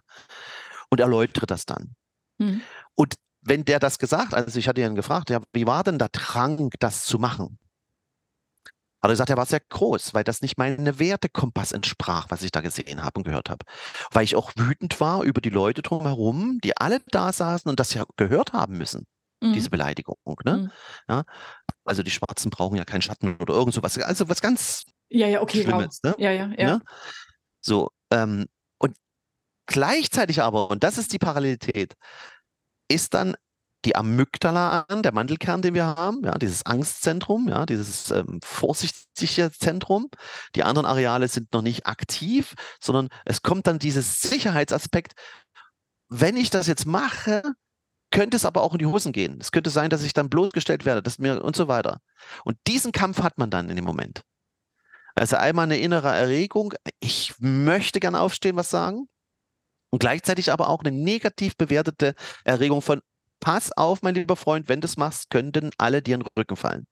[0.88, 1.96] Und erläutere das dann.
[2.38, 2.62] Mhm.
[2.94, 3.14] Und
[3.46, 6.70] wenn der das gesagt, also ich hatte ihn gefragt, ja, wie war denn der Drang,
[6.78, 7.58] das zu machen?
[9.00, 12.50] Aber er gesagt, er war sehr groß, weil das nicht meine Wertekompass entsprach, was ich
[12.50, 13.64] da gesehen habe und gehört habe.
[14.10, 17.94] Weil ich auch wütend war über die Leute drumherum, die alle da saßen und das
[17.94, 19.06] ja gehört haben müssen,
[19.40, 19.52] mhm.
[19.52, 20.16] diese Beleidigung.
[20.44, 20.56] Ne?
[20.56, 20.70] Mhm.
[21.08, 21.24] Ja?
[21.84, 23.96] Also die Schwarzen brauchen ja keinen Schatten oder irgend sowas.
[23.98, 26.00] Also was ganz ja, ja, okay, Schlimmes.
[26.02, 26.16] Wow.
[26.16, 26.24] Ne?
[26.24, 26.66] Ja, ja, ja.
[26.66, 26.82] Ne?
[27.60, 28.46] So, ähm,
[28.78, 28.96] und
[29.66, 31.94] gleichzeitig aber, und das ist die Parallelität,
[32.88, 33.36] ist dann
[33.84, 39.52] die Amygdala an, der Mandelkern, den wir haben, ja, dieses Angstzentrum, ja, dieses ähm, vorsichtige
[39.52, 40.08] Zentrum.
[40.56, 45.12] Die anderen Areale sind noch nicht aktiv, sondern es kommt dann dieses Sicherheitsaspekt.
[46.08, 47.42] Wenn ich das jetzt mache,
[48.10, 49.38] könnte es aber auch in die Hosen gehen.
[49.40, 52.00] Es könnte sein, dass ich dann bloßgestellt werde, dass mir und so weiter.
[52.44, 54.22] Und diesen Kampf hat man dann in dem Moment.
[55.14, 59.08] Also einmal eine innere Erregung, ich möchte gerne aufstehen, was sagen
[59.90, 63.00] und gleichzeitig aber auch eine negativ bewertete Erregung von,
[63.40, 66.56] pass auf, mein lieber Freund, wenn du es machst, könnten alle dir in den Rücken
[66.56, 66.86] fallen.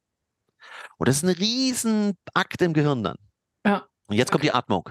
[0.98, 3.16] Und das ist ein riesen Akt im Gehirn dann.
[3.66, 3.86] Ja.
[4.06, 4.90] Und jetzt kommt die Atmung.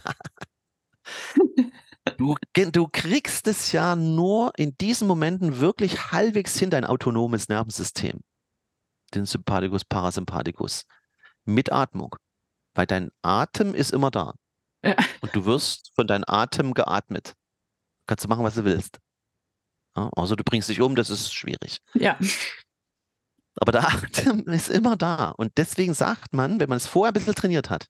[2.18, 8.20] du, du kriegst es ja nur in diesen Momenten wirklich halbwegs hin, dein autonomes Nervensystem.
[9.14, 10.84] Den Sympathikus, Parasympathikus.
[11.44, 12.16] Mit Atmung.
[12.74, 14.34] Weil dein Atem ist immer da.
[14.84, 14.96] Ja.
[15.20, 17.34] Und du wirst von deinem Atem geatmet.
[18.06, 18.98] Kannst du machen, was du willst.
[19.96, 21.78] Ja, außer du bringst dich um, das ist schwierig.
[21.94, 22.18] Ja.
[23.56, 25.30] Aber der Atem ist immer da.
[25.30, 27.86] Und deswegen sagt man, wenn man es vorher ein bisschen trainiert hat,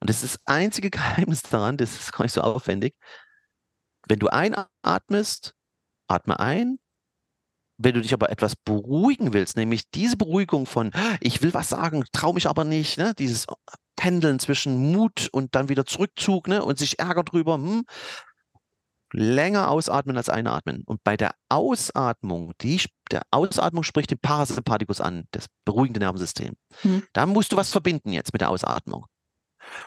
[0.00, 2.94] und das ist das einzige Geheimnis daran, das ist gar nicht so aufwendig,
[4.08, 5.54] wenn du einatmest,
[6.08, 6.78] atme ein.
[7.82, 12.04] Wenn du dich aber etwas beruhigen willst, nämlich diese Beruhigung von, ich will was sagen,
[12.12, 13.14] traue mich aber nicht, ne?
[13.14, 13.46] dieses
[14.00, 16.64] Pendeln zwischen Mut und dann wieder Zurückzug ne?
[16.64, 17.84] und sich Ärger drüber, hm,
[19.12, 20.84] länger ausatmen als einatmen.
[20.86, 26.54] Und bei der Ausatmung, die, der Ausatmung spricht den Parasympathikus an, das beruhigende Nervensystem.
[26.80, 27.02] Hm.
[27.12, 29.04] Da musst du was verbinden jetzt mit der Ausatmung.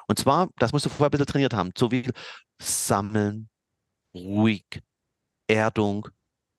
[0.08, 2.08] Und zwar, das musst du vorher ein bisschen trainiert haben, so wie
[2.62, 3.50] sammeln,
[4.14, 4.84] ruhig,
[5.48, 6.08] Erdung,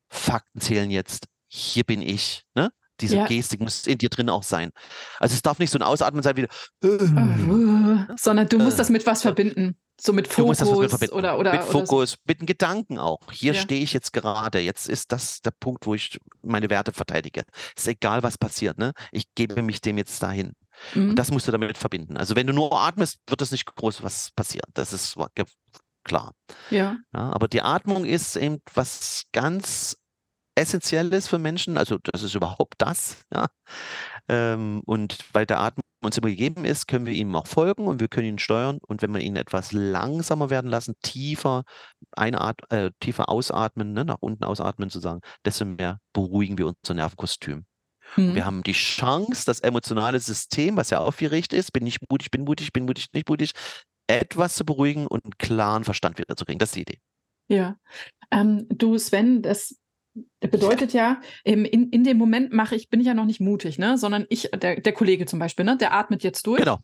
[0.08, 2.72] Fakten zählen jetzt, hier bin ich, ne?
[3.00, 3.26] Diese ja.
[3.26, 4.70] Gestik muss in dir drin auch sein.
[5.18, 9.06] Also es darf nicht so ein Ausatmen sein wie, äh, sondern du musst das mit
[9.06, 9.76] was verbinden.
[10.00, 10.60] So mit Fokus
[11.00, 12.16] mit oder, oder mit Fokus, so.
[12.26, 13.20] mit den Gedanken auch.
[13.30, 13.60] Hier ja.
[13.60, 14.58] stehe ich jetzt gerade.
[14.58, 17.44] Jetzt ist das der Punkt, wo ich meine Werte verteidige.
[17.76, 18.76] Ist egal, was passiert.
[18.76, 18.92] Ne?
[19.12, 20.52] Ich gebe mich dem jetzt dahin.
[20.94, 21.10] Mhm.
[21.10, 22.16] Und das musst du damit verbinden.
[22.16, 24.68] Also wenn du nur atmest, wird es nicht groß was passieren.
[24.74, 25.16] Das ist
[26.02, 26.32] klar.
[26.70, 26.96] Ja.
[27.14, 27.32] ja.
[27.32, 29.96] Aber die Atmung ist eben was ganz
[30.54, 33.46] essentiell ist für Menschen, also das ist überhaupt das, ja.
[34.28, 38.00] Ähm, und weil der Atmung uns immer gegeben ist, können wir ihm auch folgen und
[38.00, 38.78] wir können ihn steuern.
[38.86, 41.64] Und wenn wir ihn etwas langsamer werden lassen, tiefer,
[42.12, 46.94] einat äh, tiefer ausatmen, ne, nach unten ausatmen zu sagen, desto mehr beruhigen wir unser
[46.94, 47.64] Nervenkostüm.
[48.16, 48.34] Mhm.
[48.34, 52.44] Wir haben die Chance, das emotionale System, was ja aufgeregt ist, bin ich mutig, bin
[52.44, 53.52] mutig, bin mutig, nicht mutig,
[54.06, 56.58] etwas zu beruhigen und einen klaren Verstand wieder zu kriegen.
[56.58, 57.00] Das ist die Idee.
[57.48, 57.76] Ja.
[58.30, 59.76] Ähm, du, Sven, das
[60.40, 63.98] bedeutet ja, in, in dem Moment mache ich, bin ich ja noch nicht mutig, ne?
[63.98, 66.60] Sondern ich, der, der Kollege zum Beispiel, ne, der atmet jetzt durch.
[66.60, 66.78] Genau.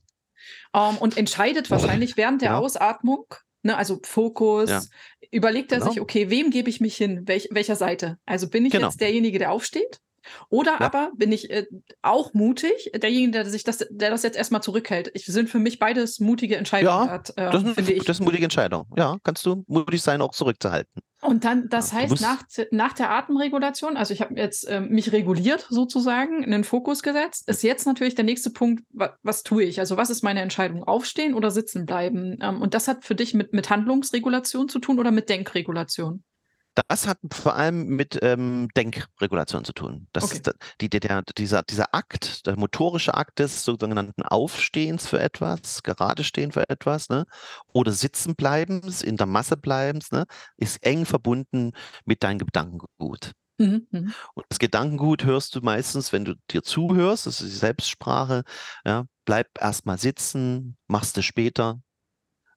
[0.74, 2.58] Ähm, und entscheidet wahrscheinlich während der ja.
[2.58, 3.26] Ausatmung,
[3.62, 4.82] ne, also Fokus, ja.
[5.30, 5.90] überlegt er genau.
[5.90, 7.22] sich, okay, wem gebe ich mich hin?
[7.26, 8.18] Welch, welcher Seite?
[8.26, 8.88] Also bin ich genau.
[8.88, 10.00] jetzt derjenige, der aufsteht?
[10.48, 10.80] Oder ja.
[10.80, 11.66] aber bin ich äh,
[12.02, 15.10] auch mutig, derjenige, der sich das, der das jetzt erstmal zurückhält.
[15.14, 17.06] Ich sind für mich beides mutige Entscheidungen.
[17.06, 18.04] Ja, hat, äh, das, ist, finde ich.
[18.04, 18.86] das ist eine mutige Entscheidung.
[18.96, 21.02] Ja, kannst du mutig sein, auch zurückzuhalten.
[21.22, 25.12] Und dann, das ja, heißt, nach, nach der Atemregulation, also ich habe jetzt äh, mich
[25.12, 29.64] reguliert sozusagen, in den Fokus gesetzt, ist jetzt natürlich der nächste Punkt, was, was tue
[29.64, 29.80] ich?
[29.80, 30.84] Also was ist meine Entscheidung?
[30.84, 32.38] Aufstehen oder sitzen bleiben?
[32.40, 36.24] Ähm, und das hat für dich mit, mit Handlungsregulation zu tun oder mit Denkregulation?
[36.74, 40.06] Das hat vor allem mit ähm, Denkregulation zu tun.
[40.12, 40.36] Das okay.
[40.36, 46.22] ist die, der, dieser, dieser Akt, der motorische Akt des sogenannten Aufstehens für etwas, gerade
[46.22, 47.26] stehen für etwas, ne?
[47.72, 50.26] oder Sitzenbleibens, in der Masse bleibens, ne?
[50.56, 51.72] ist eng verbunden
[52.04, 53.32] mit deinem Gedankengut.
[53.58, 54.14] Mhm, mhm.
[54.34, 58.44] Und das Gedankengut hörst du meistens, wenn du dir zuhörst, das ist die Selbstsprache,
[58.86, 61.80] ja, bleib erstmal sitzen, machst du später,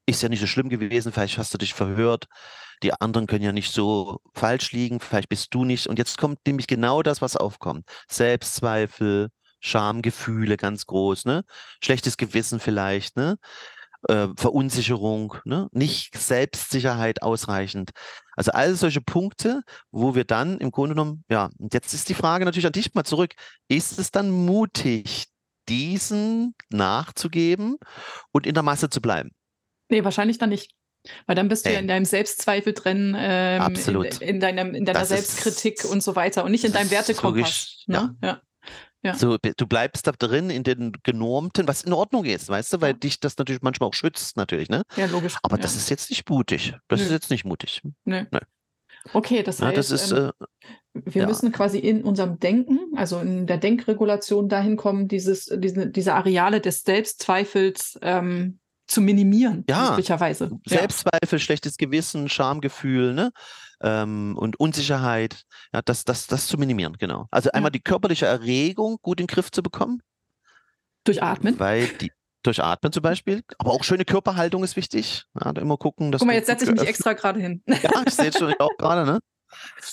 [0.05, 2.27] ist ja nicht so schlimm gewesen, vielleicht hast du dich verhört,
[2.83, 5.87] die anderen können ja nicht so falsch liegen, vielleicht bist du nicht.
[5.87, 7.85] Und jetzt kommt nämlich genau das, was aufkommt.
[8.09, 9.29] Selbstzweifel,
[9.61, 11.43] Schamgefühle ganz groß, ne?
[11.81, 13.37] Schlechtes Gewissen vielleicht, ne?
[14.09, 15.69] Äh, Verunsicherung, ne?
[15.71, 17.91] nicht Selbstsicherheit ausreichend.
[18.35, 19.61] Also all solche Punkte,
[19.91, 22.93] wo wir dann im Grunde genommen, ja, und jetzt ist die Frage natürlich an dich
[22.93, 23.33] mal zurück,
[23.69, 25.27] ist es dann mutig,
[25.69, 27.77] diesen nachzugeben
[28.33, 29.31] und in der Masse zu bleiben?
[29.89, 30.71] Nee, wahrscheinlich dann nicht.
[31.25, 31.75] Weil dann bist du hey.
[31.75, 34.21] ja in deinem Selbstzweifel drin, ähm, Absolut.
[34.21, 37.83] In, in, deinem, in deiner das Selbstkritik und so weiter und nicht in deinem Wertekompass.
[37.87, 38.15] Ne?
[38.21, 38.29] Ja.
[38.29, 38.41] ja.
[39.05, 39.15] Ja.
[39.15, 42.91] So, du bleibst da drin in den genormten, was in Ordnung ist, weißt du, weil
[42.91, 42.97] ja.
[42.97, 44.83] dich das natürlich manchmal auch schützt, natürlich, ne?
[44.95, 45.35] Ja, logisch.
[45.43, 46.73] Aber das ist jetzt nicht mutig.
[46.87, 47.05] Das Nö.
[47.07, 47.81] ist jetzt nicht mutig.
[48.05, 48.23] Nö.
[48.31, 48.39] Nö.
[49.11, 53.45] Okay, das heißt, das ist, ähm, äh, wir müssen quasi in unserem Denken, also in
[53.45, 60.51] der Denkregulation dahin kommen, dieses, diese, diese Areale des Selbstzweifels ähm, zu minimieren, ja, möglicherweise.
[60.65, 61.39] Selbstzweifel, ja.
[61.39, 63.31] schlechtes Gewissen, Schamgefühl, ne?
[63.81, 65.43] Ähm, und Unsicherheit,
[65.73, 67.27] ja, das, das, das zu minimieren, genau.
[67.31, 67.73] Also einmal ja.
[67.73, 70.01] die körperliche Erregung gut in den Griff zu bekommen.
[71.03, 71.59] Durch Atmen.
[71.59, 72.11] Weil die,
[72.43, 73.41] durch Atmen zum Beispiel.
[73.57, 75.23] Aber auch schöne Körperhaltung ist wichtig.
[75.41, 77.63] Ja, immer gucken, dass Guck mal, jetzt setze ich mich extra gerade hin.
[77.67, 79.19] Ja, ich sehe es schon auch gerade, ne?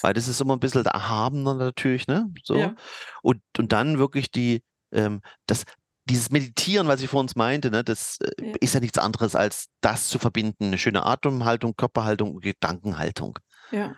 [0.03, 2.33] Weil das ist immer ein bisschen erhabener natürlich, ne?
[2.45, 2.57] So.
[2.57, 2.75] Ja.
[3.23, 5.65] Und, und dann wirklich die, ähm, das,
[6.11, 8.55] dieses Meditieren, was ich vor uns meinte, ne, das äh, ja.
[8.61, 10.67] ist ja nichts anderes als das zu verbinden.
[10.67, 13.39] Eine schöne Atemhaltung, Körperhaltung und Gedankenhaltung.
[13.71, 13.95] Ja.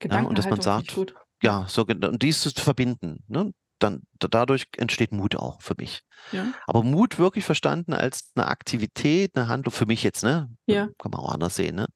[0.00, 4.66] Gedankenhaltung ja, und dass man sagt, ja, so und dies zu verbinden, ne, dann dadurch
[4.76, 6.02] entsteht Mut auch für mich.
[6.32, 6.52] Ja.
[6.66, 10.50] Aber Mut wirklich verstanden als eine Aktivität, eine Handlung für mich jetzt, ne?
[10.66, 10.88] Ja.
[10.98, 11.86] Kann man auch anders sehen, ne?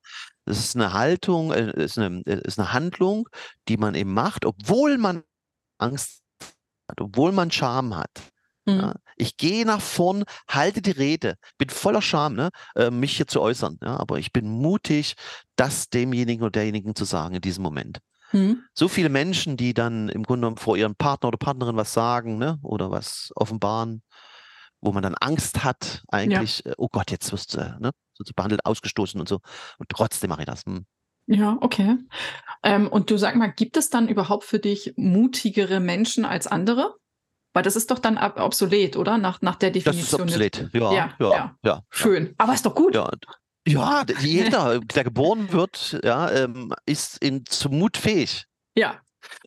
[0.45, 3.29] Das ist eine Haltung, äh, ist eine, äh, ist eine Handlung,
[3.69, 5.23] die man eben macht, obwohl man
[5.79, 6.23] Angst
[6.89, 8.11] hat, obwohl man Scham hat.
[8.69, 8.81] Mhm.
[8.81, 13.27] Ja, ich gehe nach vorn, halte die Rede, bin voller Scham, ne, äh, mich hier
[13.27, 13.79] zu äußern.
[13.83, 15.15] Ja, aber ich bin mutig,
[15.57, 18.01] das demjenigen oder derjenigen zu sagen in diesem Moment.
[18.33, 18.63] Mhm.
[18.75, 22.37] So viele Menschen, die dann im Grunde genommen vor ihrem Partner oder Partnerin was sagen
[22.37, 24.03] ne, oder was offenbaren,
[24.81, 26.73] wo man dann Angst hat, eigentlich, ja.
[26.73, 29.41] äh, oh Gott, jetzt wirst du ne, so behandelt, ausgestoßen und so.
[29.79, 30.63] Und trotzdem mache ich das.
[30.67, 30.85] Hm.
[31.27, 31.97] Ja, okay.
[32.63, 36.95] Ähm, und du sag mal, gibt es dann überhaupt für dich mutigere Menschen als andere?
[37.59, 39.19] Weil das ist doch dann obsolet, oder?
[39.19, 40.29] Nach, nach der Definition.
[40.29, 40.93] Das ist obsolet, ja.
[40.93, 41.83] Ja, ja, ja.
[41.91, 42.33] Schön.
[42.39, 42.95] Aber ist doch gut.
[42.95, 43.11] Ja,
[43.67, 48.47] ja jeder, der geboren wird, ja, ähm, ist in, zum Mut fähig.
[48.77, 49.01] Ja.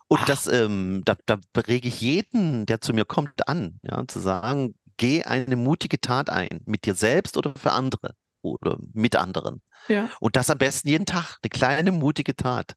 [0.09, 4.19] Und das, ähm, da, da rege ich jeden, der zu mir kommt, an, ja, zu
[4.19, 9.61] sagen, geh eine mutige Tat ein, mit dir selbst oder für andere oder mit anderen.
[9.87, 10.09] Ja.
[10.19, 12.73] Und das am besten jeden Tag, eine kleine mutige Tat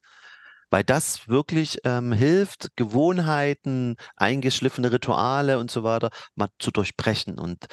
[0.74, 7.66] weil das wirklich ähm, hilft, Gewohnheiten, eingeschliffene Rituale und so weiter mal zu durchbrechen und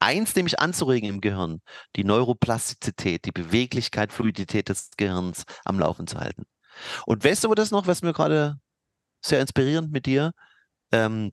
[0.00, 1.60] eins nämlich anzuregen im Gehirn,
[1.94, 6.42] die Neuroplastizität, die Beweglichkeit, Fluidität des Gehirns am Laufen zu halten.
[7.06, 8.56] Und weißt du das noch, was mir gerade
[9.24, 10.32] sehr inspirierend mit dir?
[10.90, 11.30] Ähm,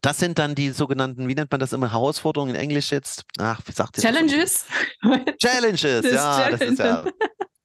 [0.00, 3.24] das sind dann die sogenannten, wie nennt man das immer, Herausforderungen in Englisch jetzt?
[3.36, 4.64] Ach, wie sagt ihr Challenges?
[5.42, 7.04] Challenges, ja, das ist ja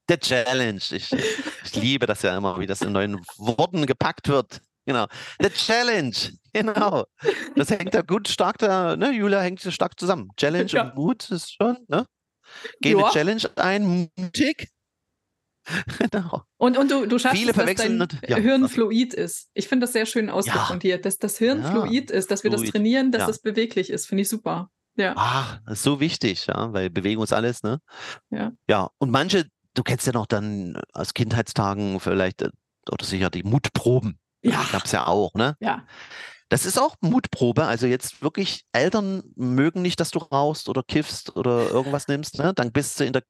[0.09, 0.81] der Challenge.
[0.91, 1.15] Ich,
[1.63, 4.61] ich liebe das ja immer, wie das in neuen Worten gepackt wird.
[4.85, 5.07] Genau.
[5.39, 6.15] The Challenge.
[6.51, 7.05] Genau.
[7.55, 9.11] Das hängt da gut stark da, ne?
[9.11, 10.29] Julia hängt stark zusammen.
[10.37, 10.83] Challenge Ja.
[10.83, 12.05] und Mut ist schon, ne?
[12.81, 14.69] Geh eine Challenge ein, mutig.
[15.97, 16.43] genau.
[16.57, 19.49] Und, und du, du schaffst Viele es, dass dein ja, Hirn fluid ist.
[19.53, 20.97] Ich finde das sehr schön ausgedrückt Ja.
[20.97, 22.73] dass das Hirn Ja, fluid ist, dass wir das fluid.
[22.73, 24.05] trainieren, dass das beweglich ist.
[24.05, 24.69] Finde ich super.
[24.95, 25.13] Ja.
[25.15, 27.79] Ah, das ist so wichtig, ja, weil Bewegung ist alles, ne?
[28.29, 28.51] Ja.
[28.67, 32.49] Ja, und manche, du kennst ja noch dann aus Kindheitstagen vielleicht, äh,
[32.91, 34.19] oder sicher die Mutproben.
[34.41, 34.65] Ja.
[34.71, 35.55] Gab's ja auch, ne?
[35.59, 35.85] Ja.
[36.49, 37.65] Das ist auch Mutprobe.
[37.65, 42.53] Also jetzt wirklich, Eltern mögen nicht, dass du rauchst oder kiffst oder irgendwas nimmst, ne?
[42.53, 43.23] Dann bist du in der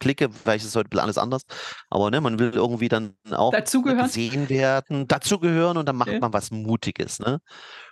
[0.00, 1.42] Clique, vielleicht ist es heute alles anders,
[1.90, 4.06] aber ne, man will irgendwie dann auch Dazugehören.
[4.06, 6.20] gesehen werden, dazugehören und dann macht Ja.
[6.20, 7.40] man was Mutiges, ne?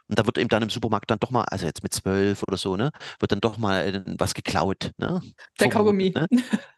[0.09, 2.57] Und da wird eben dann im Supermarkt dann doch mal, also jetzt mit zwölf oder
[2.57, 5.21] so, ne, wird dann doch mal äh, was geklaut, ne?
[5.59, 6.11] Der Kaugummi.
[6.15, 6.29] Ne?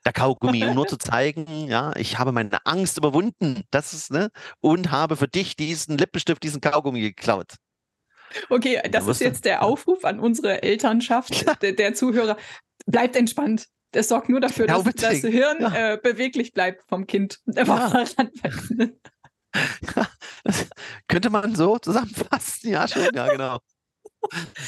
[0.05, 4.31] Der Kaugummi, um nur zu zeigen, ja, ich habe meine Angst überwunden, das ist, ne,
[4.61, 7.55] und habe für dich diesen Lippenstift, diesen Kaugummi geklaut.
[8.51, 12.37] Okay, Da das ist jetzt der Aufruf an unsere Elternschaft, der, der Zuhörer.
[12.87, 13.67] Bleibt entspannt.
[13.93, 15.19] Das sorgt nur dafür, Ja, dass das.
[15.21, 15.93] Hirn Ja.
[15.95, 17.39] äh, beweglich bleibt vom Kind.
[17.57, 18.05] Einfach
[19.55, 20.07] Ja.
[20.45, 20.67] Das
[21.09, 23.59] könnte man so zusammenfassen, ja schon, ja, genau.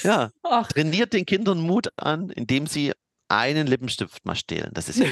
[0.02, 2.92] Ja, Ach, trainiert den Kindern Mut an, indem sie
[3.28, 4.70] einen Lippenstift mal stehlen.
[4.72, 5.06] Das ist ja.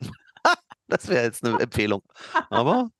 [0.88, 2.02] Das wäre jetzt eine Empfehlung.
[2.48, 2.90] Aber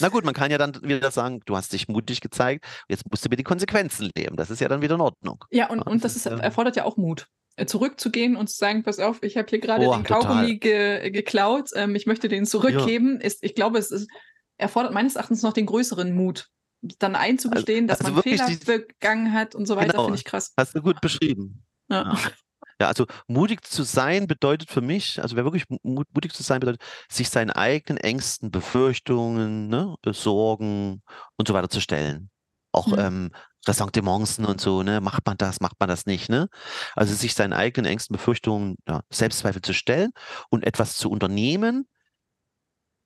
[0.00, 3.24] na gut, man kann ja dann wieder sagen, du hast dich mutig gezeigt, jetzt musst
[3.24, 4.36] du mit den Konsequenzen leben.
[4.36, 5.44] Das ist ja dann wieder in Ordnung.
[5.50, 7.28] ja, und, Ja, und das ist, erfordert ja auch Mut.
[7.56, 10.02] Äh, Zurückzugehen und zu sagen, pass auf, ich habe hier gerade den.
[10.02, 13.18] Kaugummi ge geklaut, ähm, ich möchte den zurückgeben.
[13.20, 14.10] Ist, ich glaube, es ist,
[14.58, 16.48] erfordert meines Erachtens noch den größeren Mut.
[16.98, 20.04] Dann einzugestehen, dass also man wirklich Fehler die- begangen hat und so weiter, Genau.
[20.04, 20.52] finde ich krass.
[20.56, 21.64] Hast du gut beschrieben.
[21.88, 22.12] Ja.
[22.12, 22.18] Ja.
[22.78, 26.60] Ja, also mutig zu sein bedeutet für mich, also wer wirklich mu- mutig zu sein
[26.60, 31.02] bedeutet, sich seinen eigenen Ängsten, Befürchtungen, ne, Sorgen
[31.38, 32.28] und so weiter zu stellen.
[32.72, 32.98] Auch Mhm.
[32.98, 33.30] ähm,
[33.66, 36.48] Ressentiments und so, ne, macht man das, macht man das nicht, ne?
[36.94, 40.10] Also sich seinen eigenen Ängsten, Befürchtungen, ja, Selbstzweifel zu stellen
[40.50, 41.88] und etwas zu unternehmen,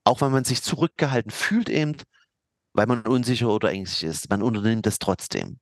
[0.05, 1.97] auch wenn man sich zurückgehalten fühlt eben,
[2.75, 4.31] weil man unsicher oder ängstlich ist.
[4.31, 5.59] Man unternimmt das trotzdem.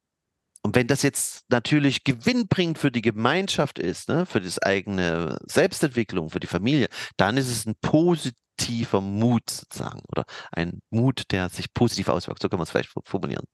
[0.62, 6.30] Und wenn das jetzt natürlich gewinnbringend für die Gemeinschaft ist, ne, für das eigene Selbstentwicklung,
[6.30, 11.72] für die Familie, dann ist es ein positiver Mut sozusagen oder ein Mut, der sich
[11.72, 12.42] positiv auswirkt.
[12.42, 13.44] So kann man es vielleicht formulieren.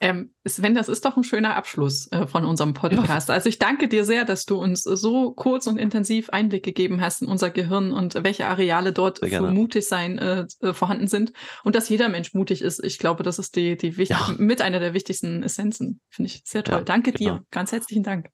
[0.00, 3.30] Ähm, Sven, das ist doch ein schöner Abschluss äh, von unserem Podcast.
[3.30, 7.22] Also ich danke dir sehr, dass du uns so kurz und intensiv Einblick gegeben hast
[7.22, 11.32] in unser Gehirn und welche Areale dort für mutig sein äh, äh, vorhanden sind
[11.64, 12.84] und dass jeder Mensch mutig ist.
[12.84, 14.34] Ich glaube, das ist die, die wichtig Ja.
[14.36, 16.00] mit einer der wichtigsten Essenzen.
[16.10, 16.78] Finde ich sehr toll.
[16.78, 17.36] Ja, danke genau.
[17.38, 17.44] dir.
[17.50, 18.28] Ganz herzlichen Dank.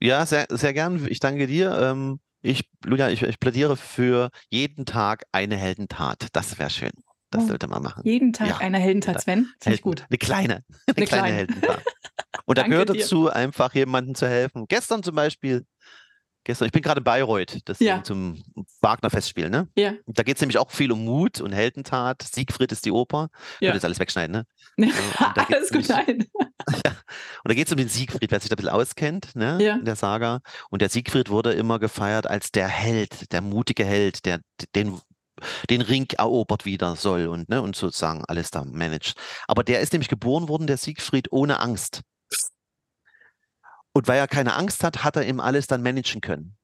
[0.00, 1.06] Ja, sehr, sehr gern.
[1.08, 1.76] Ich danke dir.
[1.80, 6.28] Ähm, ich, Julia, ich, ich plädiere für jeden Tag eine Heldentat.
[6.32, 6.92] Das wäre schön.
[7.34, 7.48] Das Oh.
[7.48, 8.02] sollte man machen.
[8.04, 8.56] Jeden Tag Ja.
[8.58, 9.52] eine Heldentat, Sven.
[9.60, 10.04] Finde ich gut.
[10.08, 10.54] Eine kleine,
[10.86, 11.36] eine, Eine kleine kleine.
[11.36, 11.82] Heldentat.
[12.46, 14.66] Und da gehört dazu, einfach jemandem zu helfen.
[14.68, 15.64] Gestern zum Beispiel,
[16.44, 18.02] gestern, ich bin gerade in Bayreuth, das Ja.
[18.02, 18.42] zum
[18.82, 19.68] Wagner-Festspiel, ne?
[19.76, 19.94] Ja.
[20.06, 22.22] Da geht es nämlich auch viel um Mut und Heldentat.
[22.22, 23.30] Siegfried ist die Oper.
[23.32, 23.68] Ich Ja.
[23.68, 24.44] würde jetzt alles wegschneiden,
[24.76, 24.92] ne?
[25.48, 26.26] Alles gut, nein.
[26.36, 29.58] Und da geht es um den Siegfried, wer sich da ein bisschen auskennt, ne?
[29.62, 29.76] Ja.
[29.76, 30.40] In der Saga.
[30.70, 34.40] Und der Siegfried wurde immer gefeiert als der Held, der mutige Held, der
[34.74, 34.98] den,
[35.70, 39.14] den Ring erobert wieder soll und, ne, und sozusagen alles da managt.
[39.48, 42.02] Aber der ist nämlich geboren worden, der Siegfried, ohne Angst.
[43.92, 46.56] Und weil er keine Angst hat, hat er ihm alles dann managen können.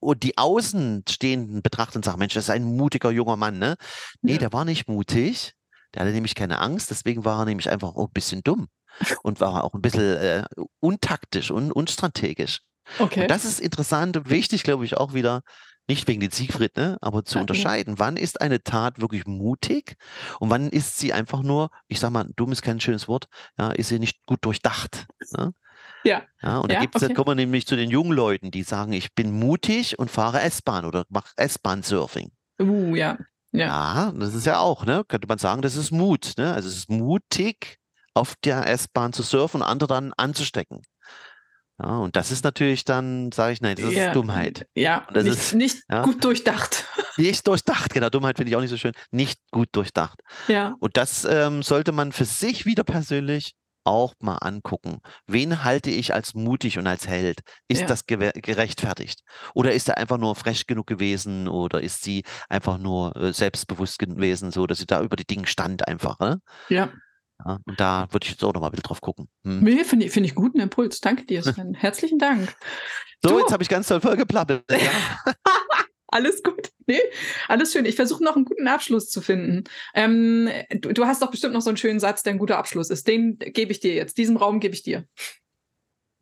[0.00, 3.76] Und die Außenstehenden betrachten und sagen, Mensch, das ist ein mutiger junger Mann, ne?
[4.22, 4.38] Nee, Ja.
[4.38, 5.54] der war nicht mutig.
[5.94, 8.68] Der hatte nämlich keine Angst, deswegen war er nämlich einfach auch ein bisschen dumm
[9.22, 10.44] und war auch ein bisschen äh,
[10.80, 12.60] untaktisch und unstrategisch.
[12.98, 13.22] Okay.
[13.22, 15.42] Und das ist interessant und wichtig, glaube ich, auch wieder,
[15.88, 17.40] nicht wegen den Siegfried, ne, aber zu Ja, ja.
[17.42, 19.96] unterscheiden, wann ist eine Tat wirklich mutig
[20.40, 23.26] und wann ist sie einfach nur, ich sag mal, dumm ist kein schönes Wort,
[23.58, 25.06] ja, ist sie nicht gut durchdacht.
[25.36, 25.52] Ne?
[26.04, 26.22] Ja.
[26.42, 27.08] Ja, und Ja, da gibt's, okay.
[27.08, 30.40] da kommen wir nämlich zu den jungen Leuten, die sagen, ich bin mutig und fahre
[30.42, 32.30] S-Bahn oder mache S-Bahn-Surfing.
[32.60, 33.18] Uh, ja.
[33.52, 33.66] Ja.
[34.06, 35.04] Ja, das ist ja auch, ne?
[35.08, 36.52] Könnte man sagen, das ist Mut, ne?
[36.52, 37.78] Also es ist mutig,
[38.14, 40.82] auf der S-Bahn zu surfen und andere dann anzustecken.
[41.80, 44.08] Ja, und das ist natürlich dann, sage ich, nein, das ja.
[44.08, 44.66] ist Dummheit.
[44.74, 46.02] Ja, Und das nicht, ist- nicht ja.
[46.02, 46.84] gut durchdacht.
[47.18, 48.92] Nicht durchdacht, genau, Dummheit finde ich auch nicht so schön.
[49.10, 50.20] Nicht gut durchdacht.
[50.46, 50.76] Ja.
[50.78, 55.00] Und das ähm, sollte man für sich wieder persönlich auch mal angucken.
[55.26, 57.40] Wen halte ich als mutig und als Held?
[57.66, 57.86] Ist Ja.
[57.88, 59.22] das gerechtfertigt?
[59.54, 61.48] Oder ist er einfach nur frech genug gewesen?
[61.48, 65.48] Oder ist sie einfach nur äh, selbstbewusst gewesen, so dass sie da über die Dinge
[65.48, 66.18] stand einfach?
[66.20, 66.40] Ne?
[66.68, 66.90] Ja.
[67.44, 69.28] Ja, und da würde ich jetzt auch noch mal ein bisschen drauf gucken.
[69.44, 69.60] Hm.
[69.60, 71.00] Nee, finde ich, finde ich guten Impuls.
[71.00, 71.74] Danke dir, Sven.
[71.78, 72.54] Herzlichen Dank.
[73.22, 73.38] So, Du.
[73.40, 74.64] jetzt habe ich ganz toll voll geplappelt.
[74.70, 74.78] Ja.
[76.10, 76.70] Alles gut.
[76.86, 77.02] Nee,
[77.48, 77.84] alles schön.
[77.84, 79.64] Ich versuche noch einen guten Abschluss zu finden.
[79.92, 82.88] Ähm, du, du, hast doch bestimmt noch so einen schönen Satz, der ein guter Abschluss
[82.88, 83.06] ist.
[83.06, 84.16] Den gebe ich dir jetzt.
[84.16, 85.06] Diesen Raum gebe ich dir.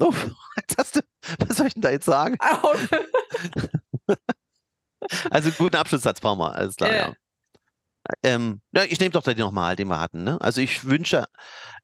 [0.01, 1.01] Oh, du,
[1.47, 2.37] was soll ich denn da jetzt sagen?
[5.31, 7.15] also einen guten Abschlusssatz brauchen wir, alles klar, äh, ja.
[8.23, 10.25] Ähm, ja, ich nehme doch den nochmal, den wir hatten.
[10.25, 10.41] Ne?
[10.41, 11.27] Also ich wünsche,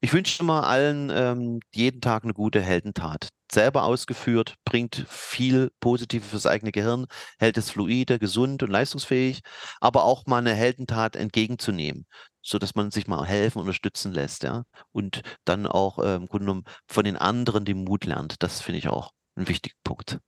[0.01, 3.29] ich wünsche mal allen ähm, jeden Tag eine gute Heldentat.
[3.51, 7.05] Selber ausgeführt, bringt viel Positives fürs eigene Gehirn,
[7.39, 9.41] hält es fluide, gesund und leistungsfähig,
[9.79, 12.07] aber auch mal eine Heldentat entgegenzunehmen,
[12.41, 14.63] sodass man sich mal helfen, unterstützen lässt, ja.
[14.91, 18.41] Und dann auch äh, im Grunde genommen von den anderen den Mut lernt.
[18.41, 20.19] Das finde ich auch einen wichtigen Punkt.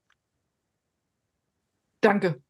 [2.01, 2.44] Danke.